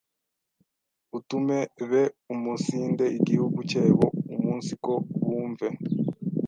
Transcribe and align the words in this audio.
utume 1.17 1.57
beumunsinde 1.89 3.05
igihugu 3.19 3.59
cyebo 3.71 4.05
umunsiko 4.35 4.91
bumve 5.25 5.69